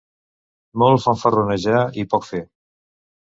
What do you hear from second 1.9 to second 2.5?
i poc fer.